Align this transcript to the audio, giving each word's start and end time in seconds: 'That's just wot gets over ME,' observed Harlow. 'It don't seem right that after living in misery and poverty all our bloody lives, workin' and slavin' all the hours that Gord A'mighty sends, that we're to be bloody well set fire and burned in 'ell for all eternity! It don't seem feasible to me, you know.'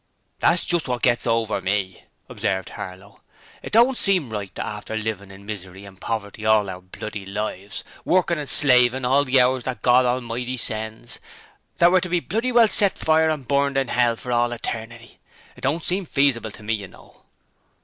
'That's 0.39 0.63
just 0.63 0.87
wot 0.87 1.03
gets 1.03 1.27
over 1.27 1.61
ME,' 1.61 2.05
observed 2.27 2.69
Harlow. 2.69 3.21
'It 3.61 3.71
don't 3.71 3.99
seem 3.99 4.31
right 4.31 4.55
that 4.55 4.65
after 4.65 4.97
living 4.97 5.29
in 5.29 5.45
misery 5.45 5.85
and 5.85 6.01
poverty 6.01 6.43
all 6.43 6.71
our 6.71 6.81
bloody 6.81 7.23
lives, 7.23 7.83
workin' 8.03 8.39
and 8.39 8.49
slavin' 8.49 9.05
all 9.05 9.23
the 9.23 9.39
hours 9.39 9.63
that 9.65 9.83
Gord 9.83 10.07
A'mighty 10.07 10.57
sends, 10.57 11.19
that 11.77 11.91
we're 11.91 11.99
to 11.99 12.09
be 12.09 12.19
bloody 12.19 12.51
well 12.51 12.67
set 12.67 12.97
fire 12.97 13.29
and 13.29 13.47
burned 13.47 13.77
in 13.77 13.91
'ell 13.91 14.15
for 14.15 14.31
all 14.31 14.51
eternity! 14.53 15.19
It 15.55 15.61
don't 15.61 15.83
seem 15.83 16.05
feasible 16.05 16.49
to 16.49 16.63
me, 16.63 16.73
you 16.73 16.87
know.' 16.87 17.21